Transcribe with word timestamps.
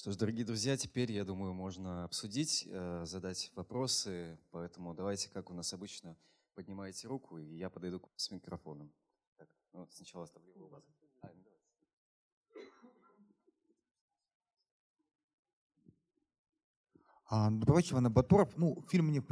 Что 0.00 0.12
ж, 0.12 0.16
дорогие 0.16 0.46
друзья, 0.46 0.78
теперь, 0.78 1.12
я 1.12 1.26
думаю, 1.26 1.52
можно 1.52 2.04
обсудить, 2.04 2.66
э, 2.66 3.04
задать 3.04 3.52
вопросы. 3.54 4.38
Поэтому 4.50 4.94
давайте, 4.94 5.28
как 5.28 5.50
у 5.50 5.52
нас 5.52 5.74
обычно, 5.74 6.16
поднимайте 6.54 7.06
руку, 7.06 7.36
и 7.36 7.44
я 7.44 7.68
подойду 7.68 8.00
с 8.16 8.30
микрофоном. 8.30 8.90
Так, 9.36 9.46
ну, 9.74 9.86
сначала 9.90 10.24
оставлю 10.24 10.54
его 10.54 10.64
у 10.64 10.68
вас. 10.70 10.82
А, 11.20 11.28
ну, 11.34 11.44
А, 17.26 17.50
Добрый 17.50 17.82
вечер, 17.82 17.92
Иван 17.96 18.10
Батуров. 18.10 18.56
Ну, 18.56 18.82
фильм 18.88 19.08
мне, 19.08 19.22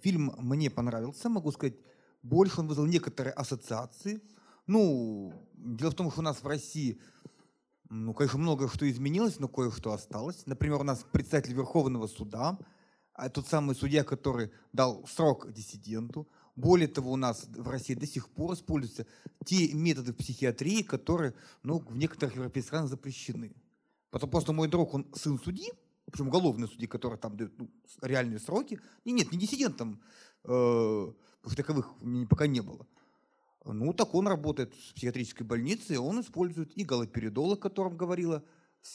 фильм 0.00 0.32
мне 0.38 0.70
понравился, 0.70 1.28
могу 1.28 1.52
сказать, 1.52 1.76
больше 2.22 2.60
он 2.60 2.68
вызвал 2.68 2.86
некоторые 2.86 3.34
ассоциации. 3.34 4.22
Ну, 4.66 5.46
дело 5.52 5.90
в 5.90 5.94
том, 5.94 6.10
что 6.10 6.20
у 6.20 6.24
нас 6.24 6.42
в 6.42 6.46
России, 6.46 7.02
ну, 7.88 8.14
конечно, 8.14 8.38
много 8.38 8.68
что 8.68 8.88
изменилось, 8.88 9.38
но 9.38 9.48
кое-что 9.48 9.92
осталось. 9.92 10.44
Например, 10.46 10.80
у 10.80 10.84
нас 10.84 11.04
председатель 11.12 11.54
Верховного 11.54 12.06
суда, 12.06 12.58
а 13.12 13.28
тот 13.28 13.46
самый 13.46 13.74
судья, 13.76 14.04
который 14.04 14.50
дал 14.72 15.06
срок 15.06 15.52
диссиденту. 15.52 16.28
Более 16.56 16.88
того, 16.88 17.12
у 17.12 17.16
нас 17.16 17.46
в 17.48 17.68
России 17.68 17.94
до 17.94 18.06
сих 18.06 18.28
пор 18.28 18.54
используются 18.54 19.06
те 19.44 19.72
методы 19.72 20.12
психиатрии, 20.12 20.82
которые 20.82 21.34
ну, 21.62 21.78
в 21.78 21.96
некоторых 21.96 22.34
европейских 22.34 22.68
странах 22.68 22.90
запрещены. 22.90 23.54
Потому 24.10 24.30
просто 24.30 24.52
мой 24.52 24.68
друг, 24.68 24.94
он 24.94 25.06
сын 25.14 25.38
судьи, 25.38 25.70
причем 26.10 26.28
уголовные 26.28 26.68
судьи, 26.68 26.86
которые 26.86 27.18
там 27.18 27.36
дают 27.36 27.52
ну, 27.58 27.70
реальные 28.00 28.38
сроки. 28.38 28.80
И 29.04 29.12
нет, 29.12 29.32
не 29.32 29.38
диссидентам, 29.38 30.00
э, 30.44 31.12
таковых 31.56 31.90
пока 32.28 32.46
не 32.46 32.60
было. 32.60 32.86
Ну, 33.72 33.92
так 33.92 34.14
он 34.14 34.28
работает 34.28 34.72
в 34.74 34.94
психиатрической 34.94 35.46
больнице, 35.46 35.94
и 35.94 35.98
он 35.98 36.20
использует 36.20 36.76
и 36.76 36.84
галоперидол, 36.84 37.54
о 37.54 37.56
котором 37.56 37.96
говорила 37.96 38.44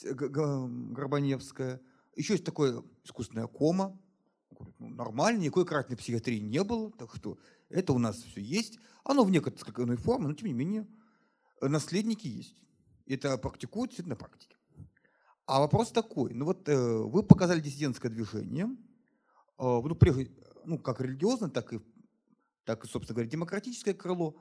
Г- 0.04 0.30
Горбаневская. 0.30 1.82
Еще 2.16 2.34
есть 2.34 2.46
такое 2.46 2.84
искусственная 3.04 3.48
кома. 3.48 4.00
Говорит, 4.50 4.76
ну, 4.80 4.90
нормально, 4.90 5.42
никакой 5.42 5.66
красной 5.66 5.98
психиатрии 5.98 6.40
не 6.40 6.64
было, 6.64 6.92
так 6.92 7.14
что 7.16 7.38
это 7.70 7.94
у 7.94 8.00
нас 8.00 8.18
все 8.18 8.42
есть. 8.42 8.80
Оно 9.04 9.24
в 9.24 9.32
некоторой 9.32 9.86
иной 9.86 9.98
форме, 9.98 10.28
но 10.28 10.34
тем 10.34 10.48
не 10.48 10.54
менее 10.54 10.88
э, 11.62 11.68
наследники 11.68 12.28
есть. 12.28 12.62
Это 13.08 13.38
практикуется 13.38 14.08
на 14.08 14.16
практике. 14.16 14.56
А 15.46 15.60
вопрос 15.60 15.92
такой, 15.92 16.34
ну 16.34 16.46
вот 16.46 16.70
э, 16.70 16.76
вы 16.76 17.24
показали 17.24 17.60
диссидентское 17.60 18.12
движение, 18.12 18.66
э, 18.66 18.70
ну, 19.58 19.96
прежде, 19.96 20.32
ну, 20.64 20.78
как 20.78 21.02
религиозное, 21.02 21.50
так 21.50 21.74
и, 21.74 21.82
так 22.64 22.86
и, 22.86 22.88
собственно 22.88 23.16
говоря, 23.16 23.30
демократическое 23.30 23.94
крыло. 23.94 24.36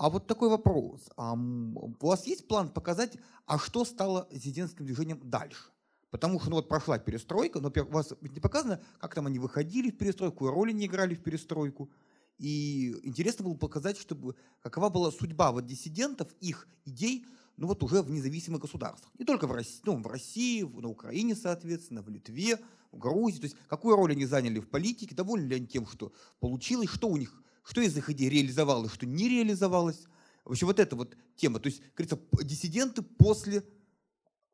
А 0.00 0.08
вот 0.08 0.26
такой 0.26 0.48
вопрос. 0.48 1.10
У 1.18 2.06
вас 2.06 2.26
есть 2.26 2.48
план 2.48 2.70
показать, 2.70 3.18
а 3.44 3.58
что 3.58 3.84
стало 3.84 4.26
диссидентским 4.32 4.86
движением 4.86 5.20
дальше? 5.22 5.72
Потому 6.10 6.40
что 6.40 6.48
ну, 6.48 6.56
вот 6.56 6.70
прошла 6.70 6.98
перестройка, 6.98 7.60
но 7.60 7.68
у 7.68 7.92
вас 7.92 8.14
не 8.22 8.40
показано, 8.40 8.80
как 8.98 9.14
там 9.14 9.26
они 9.26 9.38
выходили 9.38 9.90
в 9.90 9.98
перестройку, 9.98 10.36
какую 10.36 10.52
роль 10.52 10.70
они 10.70 10.86
играли 10.86 11.14
в 11.14 11.22
перестройку. 11.22 11.90
И 12.38 12.96
интересно 13.02 13.44
было 13.44 13.56
показать, 13.56 13.98
чтобы, 13.98 14.36
какова 14.62 14.88
была 14.88 15.10
судьба 15.10 15.52
вот 15.52 15.66
диссидентов, 15.66 16.32
их 16.40 16.66
идей, 16.86 17.26
ну 17.58 17.66
вот 17.66 17.82
уже 17.82 18.00
в 18.00 18.10
независимых 18.10 18.62
государствах. 18.62 19.12
Не 19.18 19.26
только 19.26 19.46
в 19.46 19.52
России, 19.52 19.82
ну, 19.84 20.00
в 20.00 20.06
России, 20.06 20.62
на 20.62 20.88
Украине, 20.88 21.34
соответственно, 21.34 22.00
в 22.00 22.08
Литве, 22.08 22.58
в 22.90 22.96
Грузии. 22.96 23.40
То 23.40 23.44
есть 23.44 23.56
какую 23.68 23.96
роль 23.96 24.12
они 24.12 24.24
заняли 24.24 24.60
в 24.60 24.68
политике, 24.70 25.14
довольны 25.14 25.44
ли 25.44 25.56
они 25.56 25.66
тем, 25.66 25.86
что 25.86 26.10
получилось, 26.38 26.88
что 26.88 27.06
у 27.06 27.18
них, 27.18 27.34
что 27.64 27.80
из 27.80 27.96
их 27.96 28.10
идей 28.10 28.28
реализовалось, 28.28 28.92
что 28.92 29.06
не 29.06 29.28
реализовалось. 29.28 30.06
Вообще 30.44 30.66
вот 30.66 30.78
эта 30.80 30.96
вот 30.96 31.16
тема. 31.36 31.60
То 31.60 31.68
есть, 31.68 31.82
говорится, 31.94 32.18
диссиденты 32.44 33.02
после 33.02 33.64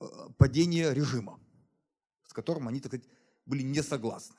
э, 0.00 0.06
падения 0.36 0.92
режима, 0.92 1.38
с 2.26 2.32
которым 2.32 2.68
они, 2.68 2.80
так 2.80 2.90
сказать, 2.90 3.08
были 3.46 3.62
не 3.62 3.82
согласны. 3.82 4.36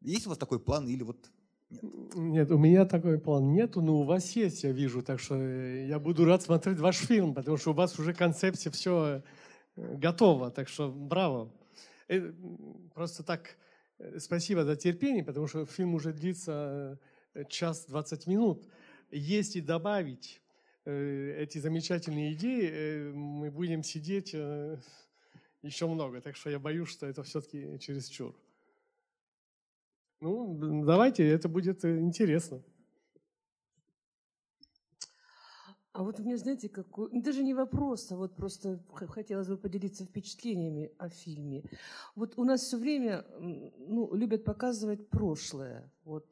Есть 0.00 0.26
у 0.26 0.30
вас 0.30 0.38
такой 0.38 0.60
план 0.60 0.86
или 0.88 1.02
вот 1.02 1.30
нет? 1.70 1.82
Нет, 2.14 2.50
у 2.50 2.58
меня 2.58 2.84
такой 2.84 3.18
план 3.18 3.52
нету, 3.52 3.80
но 3.80 4.00
у 4.00 4.02
вас 4.02 4.30
есть, 4.32 4.64
я 4.64 4.72
вижу. 4.72 5.02
Так 5.02 5.20
что 5.20 5.36
э, 5.36 5.86
я 5.86 5.98
буду 5.98 6.24
рад 6.24 6.42
смотреть 6.42 6.78
ваш 6.78 6.96
фильм, 6.96 7.34
потому 7.34 7.56
что 7.56 7.70
у 7.70 7.74
вас 7.74 7.98
уже 7.98 8.12
концепция 8.12 8.70
все 8.72 9.22
готова. 9.76 10.50
Так 10.50 10.68
что 10.68 10.90
браво. 10.90 11.52
Э, 12.08 12.32
Просто 12.94 13.22
так 13.22 13.56
э, 13.98 14.18
спасибо 14.18 14.64
за 14.64 14.76
терпение, 14.76 15.24
потому 15.24 15.46
что 15.46 15.64
фильм 15.64 15.94
уже 15.94 16.12
длится 16.12 16.52
э, 16.52 16.96
час 17.48 17.86
20 17.86 18.26
минут. 18.26 18.68
Если 19.10 19.60
добавить 19.60 20.40
э, 20.84 21.42
эти 21.42 21.58
замечательные 21.58 22.32
идеи, 22.34 22.70
э, 22.70 23.12
мы 23.12 23.50
будем 23.50 23.82
сидеть 23.82 24.30
э, 24.34 24.78
еще 25.62 25.86
много. 25.86 26.20
Так 26.20 26.36
что 26.36 26.50
я 26.50 26.58
боюсь, 26.58 26.88
что 26.88 27.06
это 27.06 27.22
все-таки 27.22 27.78
чересчур. 27.78 28.34
Ну, 30.20 30.84
давайте, 30.84 31.26
это 31.26 31.48
будет 31.48 31.84
э, 31.84 31.98
интересно. 31.98 32.62
А 35.92 36.04
вот 36.04 36.18
меня, 36.20 36.36
знаете, 36.36 36.68
какой... 36.68 37.08
ну, 37.10 37.20
даже 37.20 37.42
не 37.42 37.52
вопрос, 37.52 38.12
а 38.12 38.16
вот 38.16 38.36
просто 38.36 38.80
хотелось 38.92 39.48
бы 39.48 39.56
поделиться 39.56 40.04
впечатлениями 40.04 40.92
о 40.98 41.08
фильме. 41.08 41.64
Вот 42.14 42.34
у 42.38 42.44
нас 42.44 42.62
все 42.62 42.76
время 42.76 43.24
ну, 43.38 44.14
любят 44.14 44.44
показывать 44.44 45.08
прошлое. 45.08 45.90
Вот, 46.04 46.28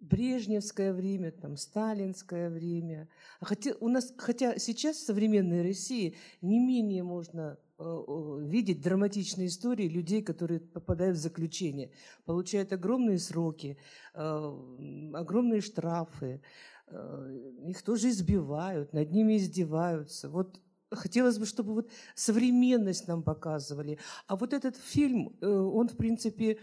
Брежневское 0.00 0.92
время, 0.92 1.30
там, 1.30 1.56
сталинское 1.56 2.50
время. 2.50 3.08
А 3.40 3.46
Хотя, 3.46 3.72
у 3.80 3.88
нас, 3.88 4.12
хотя 4.18 4.58
сейчас 4.58 4.96
в 4.96 5.06
современной 5.06 5.62
России 5.62 6.16
не 6.42 6.58
менее 6.58 7.02
можно 7.02 7.58
э, 7.78 8.38
видеть 8.42 8.82
драматичные 8.82 9.46
истории 9.46 9.88
людей, 9.88 10.20
которые 10.22 10.60
попадают 10.60 11.16
в 11.16 11.20
заключение, 11.20 11.90
получают 12.26 12.72
огромные 12.74 13.18
сроки, 13.18 13.78
огромные 14.12 15.62
штрафы, 15.62 16.42
э, 16.88 17.38
их 17.66 17.82
тоже 17.82 18.10
избивают, 18.10 18.92
над 18.92 19.10
ними 19.10 19.38
издеваются. 19.38 20.28
Вот 20.28 20.60
хотелось 20.90 21.38
бы, 21.38 21.46
чтобы 21.46 21.72
вот 21.72 21.90
современность 22.14 23.08
нам 23.08 23.22
показывали. 23.22 23.98
А 24.26 24.36
вот 24.36 24.52
этот 24.52 24.76
фильм, 24.76 25.34
э, 25.40 25.46
он, 25.48 25.88
в 25.88 25.96
принципе, 25.96 26.58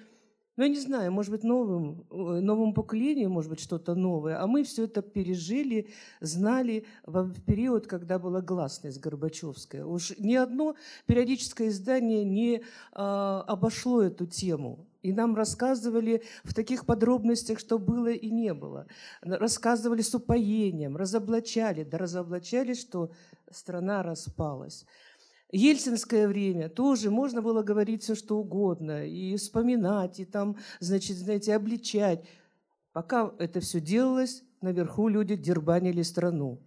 ну, 0.61 0.65
я 0.65 0.69
не 0.69 0.79
знаю, 0.79 1.11
может 1.11 1.31
быть, 1.31 1.43
новым, 1.43 2.05
э, 2.11 2.39
новому 2.39 2.71
поколению, 2.71 3.31
может 3.31 3.49
быть, 3.49 3.59
что-то 3.59 3.95
новое. 3.95 4.39
А 4.39 4.45
мы 4.45 4.63
все 4.63 4.83
это 4.83 5.01
пережили, 5.01 5.87
знали 6.19 6.85
в 7.03 7.41
период, 7.41 7.87
когда 7.87 8.19
была 8.19 8.41
гласность 8.41 8.99
Горбачевская. 8.99 9.83
Уж 9.83 10.19
ни 10.19 10.35
одно 10.35 10.75
периодическое 11.07 11.69
издание 11.69 12.23
не 12.23 12.61
а, 12.91 13.41
обошло 13.47 14.03
эту 14.03 14.27
тему. 14.27 14.85
И 15.01 15.11
нам 15.11 15.35
рассказывали 15.35 16.21
в 16.43 16.53
таких 16.53 16.85
подробностях, 16.85 17.57
что 17.57 17.79
было 17.79 18.11
и 18.11 18.29
не 18.29 18.53
было. 18.53 18.85
Рассказывали 19.21 20.01
с 20.01 20.13
упоением, 20.13 20.95
разоблачали, 20.95 21.83
да 21.83 21.97
разоблачали, 21.97 22.75
что 22.75 23.09
страна 23.49 24.03
распалась. 24.03 24.85
Ельцинское 25.51 26.27
время 26.27 26.69
тоже 26.69 27.11
можно 27.11 27.41
было 27.41 27.61
говорить 27.61 28.03
все, 28.03 28.15
что 28.15 28.37
угодно, 28.37 29.05
и 29.05 29.35
вспоминать, 29.35 30.19
и 30.19 30.25
там, 30.25 30.57
значит, 30.79 31.17
знаете, 31.17 31.55
обличать. 31.55 32.25
Пока 32.93 33.33
это 33.37 33.59
все 33.59 33.79
делалось, 33.79 34.43
наверху 34.61 35.07
люди 35.07 35.35
дербанили 35.35 36.01
страну. 36.01 36.61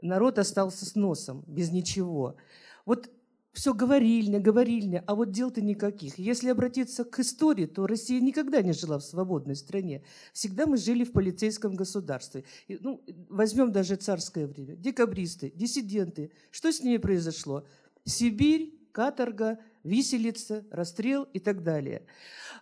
Народ 0.00 0.38
остался 0.38 0.84
с 0.84 0.94
носом, 0.94 1.44
без 1.46 1.70
ничего. 1.70 2.36
Вот 2.84 3.10
все 3.52 3.74
говорильня, 3.74 4.40
говорильня, 4.40 5.04
а 5.06 5.14
вот 5.14 5.30
дел-то 5.30 5.60
никаких. 5.60 6.18
Если 6.18 6.48
обратиться 6.48 7.04
к 7.04 7.20
истории, 7.20 7.66
то 7.66 7.86
Россия 7.86 8.20
никогда 8.20 8.62
не 8.62 8.72
жила 8.72 8.98
в 8.98 9.04
свободной 9.04 9.56
стране. 9.56 10.02
Всегда 10.32 10.66
мы 10.66 10.78
жили 10.78 11.04
в 11.04 11.12
полицейском 11.12 11.74
государстве. 11.74 12.44
И, 12.66 12.78
ну, 12.80 13.04
возьмем 13.28 13.70
даже 13.70 13.96
царское 13.96 14.46
время. 14.46 14.74
Декабристы, 14.74 15.52
диссиденты. 15.54 16.32
Что 16.50 16.72
с 16.72 16.80
ними 16.80 16.96
произошло? 16.96 17.66
Сибирь, 18.04 18.74
каторга, 18.92 19.58
виселица, 19.84 20.64
расстрел 20.70 21.24
и 21.24 21.38
так 21.38 21.62
далее. 21.62 22.06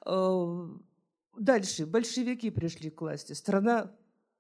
Э, 0.07 0.69
Дальше 1.41 1.87
большевики 1.87 2.51
пришли 2.51 2.91
к 2.91 3.01
власти. 3.01 3.33
Страна, 3.33 3.93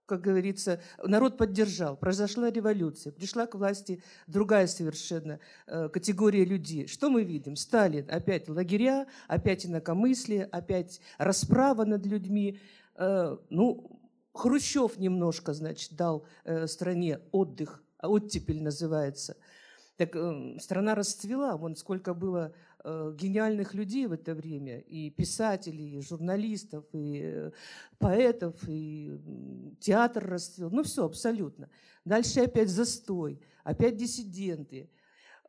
как 0.07 0.21
говорится, 0.21 0.83
народ 1.03 1.39
поддержал. 1.39 1.97
Произошла 1.97 2.51
революция. 2.51 3.13
Пришла 3.13 3.47
к 3.47 3.55
власти 3.55 4.03
другая 4.27 4.67
совершенно 4.67 5.41
э, 5.67 5.89
категория 5.89 6.45
людей. 6.45 6.87
Что 6.89 7.09
мы 7.09 7.25
видим? 7.25 7.57
Сталин. 7.57 8.07
Опять 8.11 8.49
лагеря, 8.49 9.07
опять 9.29 9.65
инакомыслие, 9.65 10.45
опять 10.45 11.01
расправа 11.17 11.85
над 11.85 12.05
людьми. 12.05 12.59
Э, 12.97 13.37
Ну, 13.49 13.99
Хрущев 14.35 14.99
немножко, 14.99 15.55
значит, 15.55 15.95
дал 15.95 16.27
э, 16.45 16.67
стране 16.67 17.21
отдых, 17.33 17.83
а 17.99 18.09
оттепель 18.09 18.63
называется. 18.63 19.37
Так 20.00 20.17
э, 20.17 20.56
страна 20.58 20.94
расцвела, 20.94 21.58
вон 21.58 21.76
сколько 21.76 22.14
было 22.14 22.55
э, 22.82 23.14
гениальных 23.19 23.75
людей 23.75 24.06
в 24.06 24.12
это 24.12 24.35
время, 24.35 24.79
и 24.79 25.11
писателей, 25.11 25.99
и 25.99 26.00
журналистов, 26.00 26.87
и 26.94 27.20
э, 27.23 27.50
поэтов, 27.99 28.55
и 28.67 29.20
театр 29.79 30.26
расцвел, 30.26 30.70
ну 30.70 30.85
все 30.85 31.05
абсолютно. 31.05 31.69
Дальше 32.06 32.41
опять 32.41 32.70
застой, 32.70 33.43
опять 33.62 33.99
диссиденты. 33.99 34.88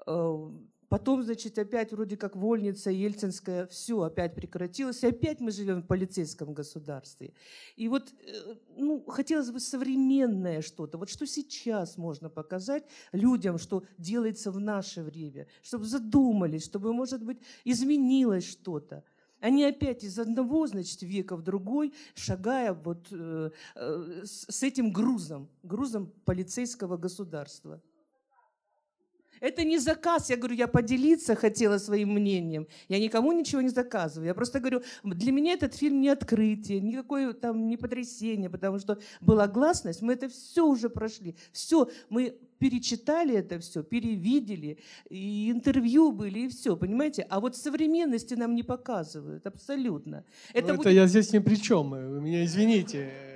Э, 0.05 0.49
Потом, 0.91 1.23
значит, 1.23 1.57
опять 1.57 1.93
вроде 1.93 2.17
как 2.17 2.35
вольница 2.35 2.91
ельцинская, 2.91 3.65
все 3.67 4.01
опять 4.01 4.35
прекратилось, 4.35 5.03
и 5.03 5.07
опять 5.07 5.39
мы 5.39 5.51
живем 5.51 5.83
в 5.83 5.87
полицейском 5.87 6.53
государстве. 6.53 7.33
И 7.77 7.87
вот, 7.87 8.13
э, 8.27 8.55
ну, 8.75 9.01
хотелось 9.07 9.51
бы 9.51 9.61
современное 9.61 10.61
что-то, 10.61 10.97
вот 10.97 11.09
что 11.09 11.25
сейчас 11.25 11.97
можно 11.97 12.29
показать 12.29 12.83
людям, 13.13 13.57
что 13.57 13.83
делается 13.97 14.51
в 14.51 14.59
наше 14.59 15.01
время, 15.01 15.47
чтобы 15.63 15.85
задумались, 15.85 16.65
чтобы, 16.65 16.91
может 16.91 17.23
быть, 17.23 17.37
изменилось 17.63 18.45
что-то. 18.45 19.05
Они 19.39 19.63
опять 19.63 20.03
из 20.03 20.19
одного, 20.19 20.67
значит, 20.67 21.01
века 21.03 21.37
в 21.37 21.41
другой, 21.41 21.93
шагая 22.15 22.73
вот 22.73 23.07
э, 23.11 23.51
э, 23.75 24.21
с, 24.25 24.61
этим 24.61 24.91
грузом, 24.91 25.47
грузом 25.63 26.11
полицейского 26.25 26.97
государства. 26.97 27.81
Это 29.41 29.63
не 29.63 29.79
заказ. 29.79 30.29
Я 30.29 30.37
говорю, 30.37 30.55
я 30.55 30.67
поделиться 30.67 31.35
хотела 31.35 31.79
своим 31.79 32.13
мнением. 32.13 32.67
Я 32.87 32.99
никому 32.99 33.33
ничего 33.33 33.61
не 33.61 33.69
заказываю. 33.69 34.27
Я 34.27 34.33
просто 34.33 34.59
говорю, 34.59 34.81
для 35.03 35.31
меня 35.31 35.53
этот 35.53 35.75
фильм 35.75 35.99
не 35.99 36.09
открытие, 36.09 36.79
никакое 36.79 37.33
там 37.33 37.67
не 37.67 37.75
потрясение, 37.75 38.49
потому 38.49 38.79
что 38.79 38.99
была 39.19 39.47
гласность, 39.47 40.01
мы 40.01 40.13
это 40.13 40.29
все 40.29 40.65
уже 40.65 40.89
прошли. 40.89 41.35
Все, 41.51 41.89
мы 42.09 42.37
перечитали 42.59 43.35
это 43.35 43.57
все, 43.59 43.81
перевидели, 43.81 44.77
и 45.09 45.49
интервью 45.49 46.11
были, 46.11 46.41
и 46.41 46.47
все, 46.47 46.77
понимаете? 46.77 47.25
А 47.27 47.39
вот 47.39 47.57
современности 47.57 48.35
нам 48.35 48.53
не 48.53 48.61
показывают, 48.61 49.47
абсолютно. 49.47 50.23
Это, 50.53 50.67
ну, 50.67 50.73
это 50.75 50.83
будет... 50.83 50.93
я 50.93 51.07
здесь 51.07 51.33
ни 51.33 51.39
при 51.39 51.55
чем, 51.55 51.89
меня 52.23 52.45
извините. 52.45 53.30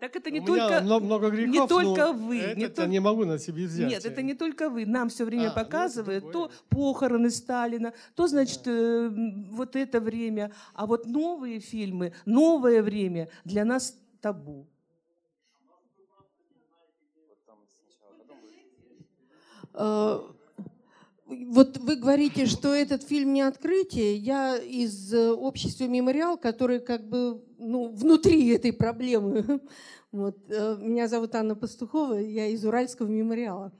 Так 0.00 0.16
это 0.16 0.30
не 0.30 0.40
У 0.40 0.46
только 0.46 0.80
меня 0.80 0.98
много 0.98 1.28
грехов, 1.28 1.52
не 1.52 1.68
только 1.68 2.12
вы, 2.14 2.38
это 2.38 2.58
не 2.58 2.68
то... 2.68 2.86
не 2.86 3.00
могу 3.00 3.26
на 3.26 3.38
себе 3.38 3.66
взять. 3.66 3.90
Нет, 3.90 4.06
это 4.06 4.22
не 4.22 4.32
только 4.32 4.70
вы. 4.70 4.86
Нам 4.86 5.10
все 5.10 5.26
время 5.26 5.48
а, 5.48 5.50
ну, 5.50 5.54
показывают 5.54 6.24
ну, 6.24 6.32
то 6.32 6.50
похороны 6.70 7.30
Сталина, 7.30 7.92
то 8.14 8.26
значит 8.26 8.62
да. 8.64 8.70
э, 8.70 9.10
вот 9.50 9.76
это 9.76 10.00
время, 10.00 10.52
а 10.72 10.86
вот 10.86 11.04
новые 11.04 11.60
фильмы, 11.60 12.14
новое 12.24 12.82
время 12.82 13.28
для 13.44 13.66
нас 13.66 13.94
табу. 14.22 14.66
А, 19.74 20.24
вот 21.26 21.76
вы 21.76 21.96
говорите, 21.96 22.46
что 22.46 22.74
этот 22.74 23.02
фильм 23.02 23.34
не 23.34 23.42
открытие. 23.42 24.16
Я 24.16 24.56
из 24.56 25.12
э, 25.12 25.30
общества 25.30 25.84
«Мемориал», 25.84 26.38
который 26.38 26.80
как 26.80 27.06
бы 27.06 27.44
ну, 27.60 27.88
внутри 27.88 28.48
этой 28.48 28.72
проблемы. 28.72 29.60
Вот. 30.12 30.36
Э, 30.48 30.76
меня 30.80 31.06
зовут 31.06 31.36
Анна 31.36 31.54
Пастухова, 31.54 32.14
я 32.14 32.46
из 32.48 32.64
Уральского 32.64 33.06
мемориала. 33.06 33.70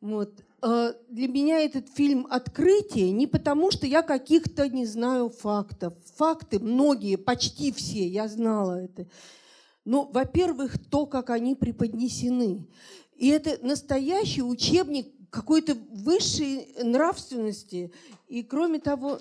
Вот. 0.00 0.30
Э, 0.62 0.92
для 1.08 1.26
меня 1.26 1.58
этот 1.58 1.88
фильм 1.88 2.24
открытие 2.30 3.10
не 3.10 3.26
потому, 3.26 3.72
что 3.72 3.84
я 3.88 4.02
каких-то 4.02 4.68
не 4.68 4.86
знаю 4.86 5.28
фактов. 5.28 5.94
Факты 6.14 6.60
многие, 6.60 7.16
почти 7.16 7.72
все, 7.72 8.06
я 8.06 8.28
знала 8.28 8.80
это. 8.80 9.08
Но, 9.84 10.04
во-первых, 10.04 10.78
то, 10.88 11.04
как 11.04 11.30
они 11.30 11.56
преподнесены. 11.56 12.68
И 13.16 13.28
это 13.28 13.58
настоящий 13.66 14.42
учебник 14.42 15.08
какой-то 15.30 15.74
высшей 15.90 16.68
нравственности. 16.80 17.92
И 18.28 18.44
кроме 18.44 18.78
того, 18.78 19.18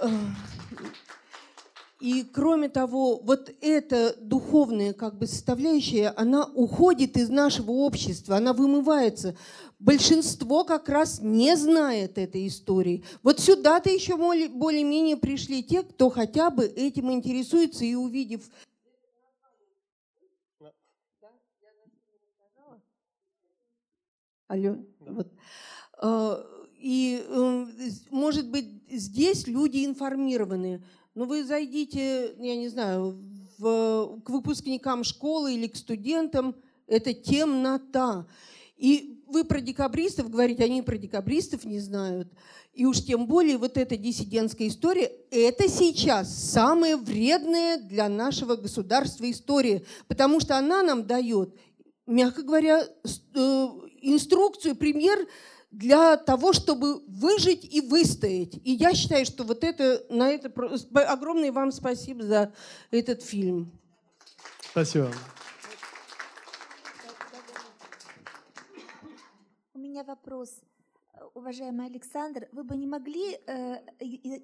э, 0.00 0.08
и 2.02 2.24
кроме 2.24 2.68
того, 2.68 3.20
вот 3.22 3.54
эта 3.60 4.16
духовная 4.20 4.92
как 4.92 5.16
бы 5.16 5.28
составляющая, 5.28 6.08
она 6.16 6.44
уходит 6.46 7.16
из 7.16 7.28
нашего 7.28 7.70
общества, 7.70 8.38
она 8.38 8.52
вымывается. 8.52 9.36
Большинство 9.78 10.64
как 10.64 10.88
раз 10.88 11.20
не 11.22 11.56
знает 11.56 12.18
этой 12.18 12.48
истории. 12.48 13.04
Вот 13.22 13.38
сюда-то 13.38 13.88
еще 13.88 14.16
более-менее 14.16 15.16
пришли 15.16 15.62
те, 15.62 15.84
кто 15.84 16.10
хотя 16.10 16.50
бы 16.50 16.64
этим 16.64 17.12
интересуется 17.12 17.84
и 17.84 17.94
увидев 17.94 18.50
Алло. 24.48 24.76
Вот. 24.98 25.32
А, 25.98 26.44
и, 26.78 27.24
эм, 27.28 27.72
может 28.10 28.50
быть, 28.50 28.66
здесь 28.90 29.46
люди 29.46 29.86
информированы. 29.86 30.82
Но 31.14 31.26
вы 31.26 31.44
зайдите, 31.44 32.34
я 32.38 32.56
не 32.56 32.68
знаю, 32.68 33.18
в, 33.58 34.20
к 34.24 34.30
выпускникам 34.30 35.04
школы 35.04 35.54
или 35.54 35.66
к 35.66 35.76
студентам, 35.76 36.54
это 36.86 37.12
темнота. 37.12 38.26
И 38.76 39.22
вы 39.26 39.44
про 39.44 39.60
декабристов 39.60 40.30
говорите, 40.30 40.64
они 40.64 40.82
про 40.82 40.96
декабристов 40.96 41.64
не 41.64 41.80
знают. 41.80 42.32
И 42.72 42.86
уж 42.86 43.04
тем 43.04 43.26
более 43.26 43.58
вот 43.58 43.76
эта 43.76 43.96
диссидентская 43.96 44.68
история, 44.68 45.12
это 45.30 45.68
сейчас 45.68 46.34
самая 46.34 46.96
вредная 46.96 47.78
для 47.78 48.08
нашего 48.08 48.56
государства 48.56 49.30
история, 49.30 49.82
потому 50.08 50.40
что 50.40 50.56
она 50.56 50.82
нам 50.82 51.06
дает, 51.06 51.54
мягко 52.06 52.42
говоря, 52.42 52.82
э, 52.82 53.68
инструкцию, 54.00 54.74
пример 54.76 55.28
для 55.72 56.18
того, 56.18 56.52
чтобы 56.52 57.00
выжить 57.06 57.64
и 57.64 57.80
выстоять. 57.80 58.54
И 58.62 58.72
я 58.72 58.94
считаю, 58.94 59.24
что 59.24 59.42
вот 59.42 59.64
это, 59.64 60.04
на 60.10 60.30
это 60.30 60.52
огромное 61.08 61.50
вам 61.50 61.72
спасибо 61.72 62.22
за 62.22 62.52
этот 62.90 63.22
фильм. 63.22 63.72
Спасибо. 64.70 65.10
У 69.74 69.78
меня 69.78 70.04
вопрос. 70.04 70.60
Уважаемый 71.34 71.86
Александр, 71.86 72.48
вы 72.52 72.64
бы 72.64 72.76
не 72.76 72.86
могли, 72.86 73.38
э, 73.46 73.78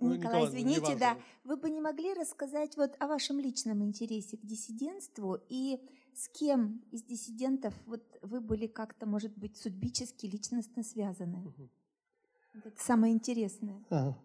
ну, 0.00 0.14
Николай, 0.14 0.46
извините, 0.46 0.96
да, 0.96 1.18
вы 1.44 1.56
бы 1.56 1.68
не 1.68 1.80
могли 1.80 2.14
рассказать 2.14 2.76
вот 2.76 2.94
о 2.98 3.06
вашем 3.06 3.38
личном 3.38 3.82
интересе 3.82 4.38
к 4.38 4.46
диссидентству 4.46 5.38
и 5.48 5.78
с 6.18 6.28
кем 6.28 6.82
из 6.90 7.04
диссидентов 7.04 7.74
вот 7.86 8.02
вы 8.22 8.40
были 8.40 8.66
как-то, 8.66 9.06
может 9.06 9.36
быть, 9.38 9.56
судьбически, 9.56 10.26
личностно 10.26 10.82
связаны? 10.82 11.46
Угу. 11.46 11.70
Это 12.54 12.72
самое 12.82 13.14
интересное. 13.14 13.84
Ага. 13.88 14.18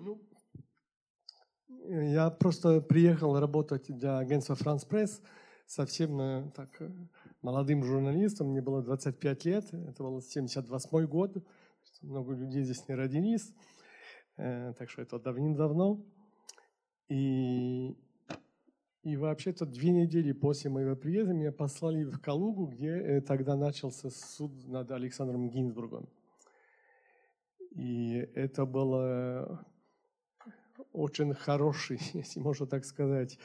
Ну, 0.00 0.20
я 1.68 2.30
просто 2.30 2.80
приехал 2.80 3.38
работать 3.38 3.86
для 3.88 4.18
агентства 4.18 4.56
«Франс 4.56 4.84
Пресс» 4.84 5.22
совсем 5.66 6.50
так, 6.52 6.70
молодым 7.42 7.84
журналистом. 7.84 8.48
Мне 8.48 8.60
было 8.60 8.82
25 8.82 9.44
лет, 9.44 9.72
это 9.72 10.02
был 10.02 10.20
78 10.20 11.06
год. 11.06 11.36
Много 12.02 12.34
людей 12.34 12.64
здесь 12.64 12.88
не 12.88 12.94
родились, 12.94 13.54
э, 14.36 14.74
так 14.76 14.90
что 14.90 15.02
это 15.02 15.18
давным-давно. 15.18 16.04
И 17.08 17.96
и 19.06 19.16
вообще-то 19.16 19.66
две 19.66 19.92
недели 19.92 20.32
после 20.32 20.68
моего 20.68 20.96
приезда 20.96 21.32
меня 21.32 21.52
послали 21.52 22.02
в 22.02 22.18
Калугу, 22.18 22.66
где 22.66 22.88
э, 22.88 23.20
тогда 23.20 23.54
начался 23.54 24.10
суд 24.10 24.66
над 24.66 24.90
Александром 24.90 25.48
Гинзбургом. 25.48 26.08
И 27.70 28.14
это 28.34 28.66
было 28.66 29.64
очень 30.92 31.34
хороший, 31.34 32.00
если 32.14 32.40
можно 32.40 32.66
так 32.66 32.84
сказать, 32.84 33.38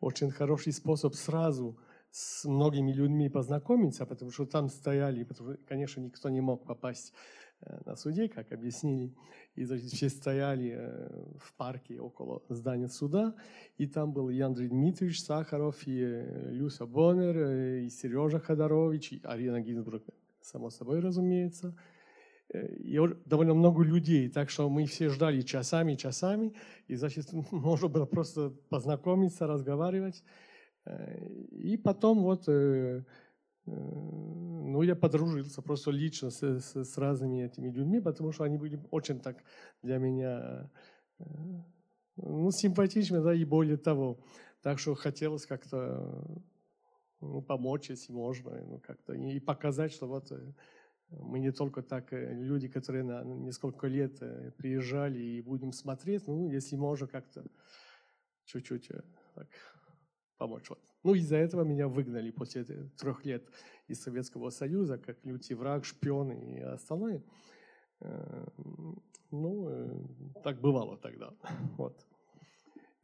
очень 0.00 0.30
хороший 0.30 0.74
способ 0.74 1.14
сразу 1.14 1.78
с 2.10 2.44
многими 2.44 2.92
людьми 2.92 3.30
познакомиться, 3.30 4.04
потому 4.04 4.30
что 4.30 4.44
там 4.44 4.68
стояли, 4.68 5.24
потому 5.24 5.54
что, 5.54 5.64
конечно, 5.64 6.02
никто 6.02 6.28
не 6.28 6.42
мог 6.42 6.66
попасть 6.66 7.14
на 7.84 7.96
суде, 7.96 8.28
как 8.28 8.52
объяснили. 8.52 9.14
И 9.54 9.64
значит, 9.64 9.90
все 9.90 10.08
стояли 10.08 10.74
э, 10.76 11.36
в 11.38 11.54
парке 11.54 11.98
около 11.98 12.42
здания 12.48 12.88
суда, 12.88 13.34
и 13.78 13.86
там 13.86 14.12
был 14.12 14.28
и 14.28 14.38
Андрей 14.40 14.68
Дмитриевич 14.68 15.22
Сахаров, 15.22 15.86
и 15.86 16.02
э, 16.02 16.50
Люся 16.50 16.86
Боннер, 16.86 17.84
и 17.84 17.88
Сережа 17.88 18.38
Ходорович, 18.38 19.12
и 19.12 19.20
Арина 19.24 19.60
Гинзбург, 19.60 20.02
само 20.42 20.70
собой, 20.70 21.00
разумеется. 21.00 21.74
И 22.54 23.00
довольно 23.24 23.54
много 23.54 23.82
людей, 23.82 24.28
так 24.28 24.50
что 24.50 24.68
мы 24.68 24.86
все 24.86 25.08
ждали 25.08 25.40
часами, 25.40 25.94
часами, 25.94 26.54
и, 26.86 26.94
значит, 26.94 27.32
можно 27.50 27.88
было 27.88 28.06
просто 28.06 28.50
познакомиться, 28.68 29.46
разговаривать. 29.46 30.22
И 31.50 31.76
потом 31.76 32.22
вот 32.22 32.46
ну, 33.66 34.82
я 34.82 34.94
подружился 34.94 35.62
просто 35.62 35.90
лично 35.90 36.30
с, 36.30 36.42
с, 36.42 36.84
с 36.84 36.98
разными 36.98 37.44
этими 37.44 37.68
людьми, 37.68 38.00
потому 38.00 38.32
что 38.32 38.44
они 38.44 38.58
были 38.58 38.80
очень 38.90 39.20
так 39.20 39.42
для 39.82 39.98
меня 39.98 40.70
э, 41.18 41.24
ну, 42.16 42.50
симпатичны, 42.50 43.20
да, 43.22 43.34
и 43.34 43.44
более 43.44 43.76
того. 43.76 44.18
Так 44.62 44.78
что 44.78 44.94
хотелось 44.94 45.46
как-то 45.46 46.24
ну, 47.20 47.42
помочь, 47.42 47.90
если 47.90 48.12
можно, 48.12 48.50
ну, 48.62 48.78
как-то, 48.78 49.14
и 49.14 49.40
показать, 49.40 49.92
что 49.92 50.06
вот 50.06 50.30
э, 50.30 50.52
мы 51.08 51.40
не 51.40 51.52
только 51.52 51.82
так 51.82 52.12
э, 52.12 52.34
люди, 52.34 52.68
которые 52.68 53.02
на 53.02 53.24
несколько 53.24 53.88
лет 53.88 54.18
приезжали 54.56 55.18
и 55.18 55.42
будем 55.42 55.72
смотреть, 55.72 56.26
ну, 56.26 56.50
если 56.50 56.76
можно 56.76 57.06
как-то 57.08 57.44
чуть-чуть 58.44 58.90
так 59.34 59.48
помочь. 60.36 60.68
Вот. 60.68 60.78
Ну, 61.06 61.14
из-за 61.14 61.36
этого 61.36 61.62
меня 61.62 61.86
выгнали 61.86 62.32
после 62.32 62.64
трех 62.64 63.24
лет 63.24 63.44
из 63.86 64.02
Советского 64.02 64.50
Союза, 64.50 64.98
как 64.98 65.24
лютый 65.24 65.52
враг, 65.52 65.84
шпион 65.84 66.32
и 66.32 66.58
остальное. 66.58 67.22
Э, 68.00 68.44
ну, 69.30 69.68
э, 69.68 70.40
так 70.42 70.60
бывало 70.60 70.96
тогда. 70.96 71.30
Вот. 71.78 72.04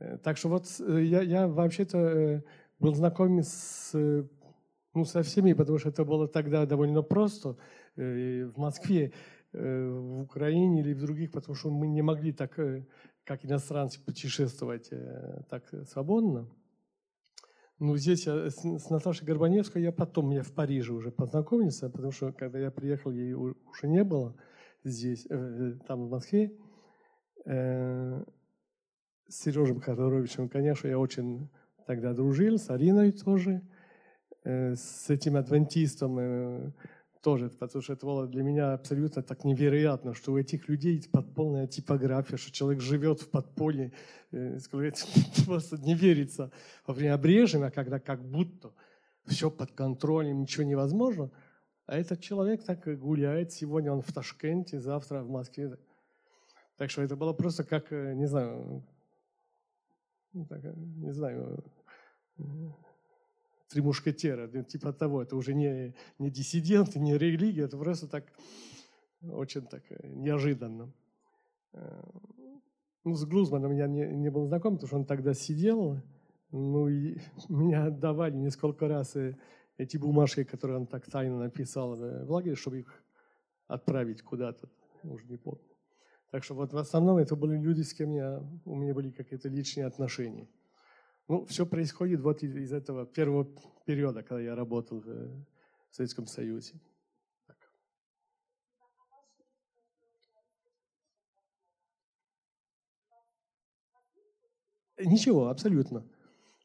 Э, 0.00 0.18
так 0.18 0.36
что 0.36 0.48
вот 0.48 0.66
я, 0.80 1.22
я 1.22 1.46
вообще-то 1.46 2.42
был 2.80 2.92
знаком 2.96 3.38
с, 3.40 3.92
ну, 4.94 5.04
со 5.04 5.22
всеми, 5.22 5.52
потому 5.52 5.78
что 5.78 5.90
это 5.90 6.04
было 6.04 6.26
тогда 6.26 6.66
довольно 6.66 7.02
просто 7.02 7.56
в 7.94 8.52
Москве, 8.56 9.12
в 9.52 10.22
Украине 10.22 10.80
или 10.80 10.92
в 10.92 11.00
других, 11.00 11.30
потому 11.30 11.54
что 11.54 11.70
мы 11.70 11.86
не 11.86 12.02
могли 12.02 12.32
так, 12.32 12.58
как 13.22 13.44
иностранцы, 13.44 14.04
путешествовать 14.04 14.90
так 15.48 15.72
свободно. 15.86 16.48
Ну, 17.84 17.96
здесь 17.96 18.28
я 18.28 18.48
с, 18.48 18.62
с 18.62 18.90
Наташей 18.90 19.26
Горбаневской 19.26 19.82
я 19.82 19.90
потом, 19.90 20.30
я 20.30 20.44
в 20.44 20.52
Париже 20.52 20.92
уже 20.92 21.10
познакомился, 21.10 21.90
потому 21.90 22.12
что 22.12 22.32
когда 22.32 22.60
я 22.60 22.70
приехал, 22.70 23.10
ей 23.10 23.32
уже 23.32 23.88
не 23.88 24.04
было 24.04 24.36
здесь, 24.84 25.26
э, 25.28 25.72
там 25.88 26.06
в 26.06 26.10
Москве. 26.10 26.56
Э, 27.44 28.22
с 29.26 29.42
Сережей 29.42 29.80
Хадаровичем, 29.80 30.48
конечно, 30.48 30.86
я 30.86 30.96
очень 30.96 31.50
тогда 31.84 32.14
дружил, 32.14 32.56
с 32.56 32.70
Ариной 32.70 33.10
тоже, 33.10 33.68
э, 34.44 34.76
с 34.76 35.10
этим 35.10 35.34
адвентистом 35.34 36.20
э, 36.20 36.72
тоже, 37.22 37.50
потому 37.50 37.82
что 37.82 37.92
это 37.92 38.04
было 38.04 38.26
для 38.26 38.42
меня 38.42 38.74
абсолютно 38.74 39.22
так 39.22 39.44
невероятно, 39.44 40.14
что 40.14 40.32
у 40.32 40.38
этих 40.38 40.68
людей 40.68 41.02
подпольная 41.10 41.66
типография, 41.66 42.36
что 42.36 42.52
человек 42.52 42.82
живет 42.82 43.20
в 43.20 43.28
подполье, 43.28 43.92
э, 44.32 44.58
просто 45.46 45.78
не 45.78 45.94
верится 45.94 46.50
во 46.86 46.94
время 46.94 47.14
обрежем, 47.14 47.70
когда 47.70 47.98
как 47.98 48.22
будто 48.22 48.72
все 49.26 49.50
под 49.50 49.72
контролем, 49.72 50.40
ничего 50.40 50.64
невозможно– 50.64 51.30
а 51.86 51.96
этот 51.96 52.20
человек 52.20 52.64
так 52.64 52.98
гуляет. 52.98 53.52
Сегодня 53.52 53.92
он 53.92 54.02
в 54.02 54.12
Ташкенте, 54.12 54.80
завтра 54.80 55.22
в 55.22 55.28
Москве. 55.28 55.76
Так 56.76 56.90
что 56.90 57.02
это 57.02 57.16
было 57.16 57.32
просто 57.32 57.64
как, 57.64 57.92
э, 57.92 58.14
не 58.14 58.26
знаю, 58.26 58.82
ну, 60.32 60.46
так, 60.46 60.64
э, 60.64 60.72
не 60.74 61.12
знаю, 61.12 61.62
три 63.72 63.82
мушкетера, 63.82 64.48
типа 64.64 64.92
того. 64.92 65.22
Это 65.22 65.36
уже 65.36 65.54
не, 65.54 65.94
не 66.18 66.30
диссиденты, 66.30 66.98
не 67.00 67.16
религия, 67.16 67.64
это 67.64 67.76
просто 67.78 68.06
так 68.06 68.24
очень 69.22 69.62
так 69.62 69.82
неожиданно. 70.04 70.92
Ну, 73.04 73.14
с 73.14 73.24
Глузманом 73.24 73.72
я 73.72 73.86
не, 73.88 74.06
не 74.06 74.30
был 74.30 74.46
знаком, 74.46 74.74
потому 74.74 74.86
что 74.86 74.96
он 74.96 75.04
тогда 75.04 75.34
сидел. 75.34 76.00
Ну, 76.50 76.88
и 76.88 77.18
меня 77.48 77.86
отдавали 77.86 78.36
несколько 78.36 78.88
раз 78.88 79.16
эти 79.76 79.96
бумажки, 79.96 80.44
которые 80.44 80.78
он 80.78 80.86
так 80.86 81.10
тайно 81.10 81.38
написал 81.38 81.96
в 81.96 82.30
лагере, 82.30 82.54
чтобы 82.54 82.80
их 82.80 83.02
отправить 83.66 84.22
куда-то, 84.22 84.68
уже 85.02 85.26
не 85.26 85.36
помню. 85.36 85.64
Так 86.30 86.44
что 86.44 86.54
вот 86.54 86.72
в 86.72 86.78
основном 86.78 87.18
это 87.18 87.36
были 87.36 87.58
люди, 87.58 87.82
с 87.82 87.92
кем 87.92 88.12
я, 88.12 88.42
у 88.64 88.76
меня 88.76 88.94
были 88.94 89.10
какие-то 89.10 89.48
личные 89.48 89.86
отношения. 89.86 90.48
Ну, 91.32 91.46
все 91.46 91.64
происходит 91.64 92.20
вот 92.20 92.42
из, 92.42 92.74
этого 92.74 93.06
первого 93.06 93.48
периода, 93.86 94.22
когда 94.22 94.42
я 94.42 94.54
работал 94.54 95.00
в, 95.00 95.06
в 95.06 95.96
Советском 95.96 96.26
Союзе. 96.26 96.74
Ничего, 104.98 105.48
абсолютно 105.48 106.04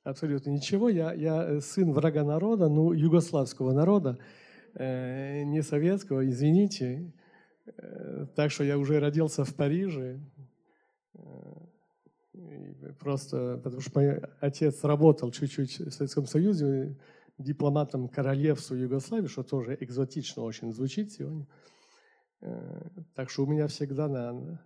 абсолютно 0.03 0.50
ничего. 0.50 0.89
Я, 0.89 1.13
я 1.13 1.45
э, 1.45 1.62
сын 1.62 1.93
врага 1.93 2.25
народа, 2.25 2.67
ну, 2.67 2.91
югославского 2.91 3.71
народа, 3.71 4.17
э, 4.74 5.43
не 5.43 5.62
советского, 5.62 6.27
извините. 6.27 7.13
Э, 7.67 8.25
так 8.36 8.51
что 8.51 8.65
я 8.65 8.77
уже 8.77 9.00
родился 9.00 9.45
в 9.45 9.55
Париже. 9.55 10.19
Э, 11.13 11.19
просто 13.00 13.60
потому 13.63 13.82
что 13.82 14.00
мой 14.00 14.22
отец 14.39 14.84
работал 14.84 15.32
чуть-чуть 15.32 15.79
в 15.79 15.91
Советском 15.91 16.25
Союзе 16.25 16.98
дипломатом 17.38 18.08
королевства 18.08 18.75
Югославии, 18.75 19.27
что 19.27 19.44
тоже 19.44 19.77
экзотично 19.79 20.44
очень 20.44 20.74
звучит 20.74 21.12
сегодня. 21.12 21.46
Э, 22.41 22.89
так 23.15 23.29
что 23.29 23.44
у 23.44 23.48
меня 23.48 23.67
всегда 23.67 24.08
на, 24.08 24.62